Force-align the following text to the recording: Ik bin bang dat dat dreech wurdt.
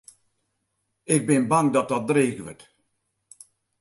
Ik 1.15 1.25
bin 1.27 1.43
bang 1.51 1.67
dat 1.73 1.89
dat 1.91 2.07
dreech 2.09 2.37
wurdt. 2.41 2.63